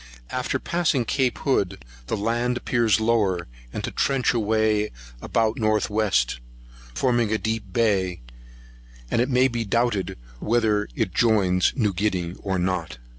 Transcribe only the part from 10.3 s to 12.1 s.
whether it joins New